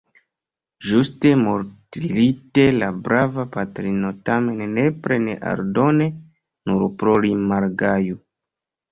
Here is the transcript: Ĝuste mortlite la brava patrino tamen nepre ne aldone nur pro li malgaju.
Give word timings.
Ĝuste 0.91 1.31
mortlite 1.39 2.63
la 2.77 2.87
brava 3.07 3.45
patrino 3.55 4.11
tamen 4.29 4.63
nepre 4.77 5.19
ne 5.27 5.35
aldone 5.51 6.07
nur 6.71 6.87
pro 7.03 7.13
li 7.27 7.31
malgaju. 7.53 8.19